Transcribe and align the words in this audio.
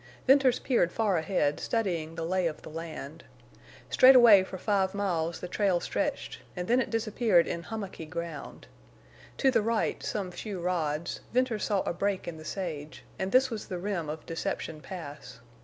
Venters 0.25 0.57
peered 0.57 0.91
far 0.91 1.15
ahead, 1.15 1.59
studying 1.59 2.15
the 2.15 2.25
lay 2.25 2.47
of 2.47 2.63
the 2.63 2.71
land. 2.71 3.23
Straightaway 3.91 4.43
for 4.43 4.57
five 4.57 4.95
miles 4.95 5.39
the 5.41 5.47
trail 5.47 5.79
stretched, 5.79 6.39
and 6.55 6.67
then 6.67 6.81
it 6.81 6.89
disappeared 6.89 7.45
in 7.45 7.61
hummocky 7.61 8.07
ground. 8.07 8.65
To 9.37 9.51
the 9.51 9.61
right, 9.61 10.01
some 10.01 10.31
few 10.31 10.59
rods, 10.59 11.19
Venters 11.33 11.65
saw 11.65 11.81
a 11.81 11.93
break 11.93 12.27
in 12.27 12.37
the 12.37 12.45
sage, 12.45 13.03
and 13.19 13.31
this 13.31 13.51
was 13.51 13.67
the 13.67 13.77
rim 13.77 14.09
of 14.09 14.25
Deception 14.25 14.81
Pass. 14.81 15.39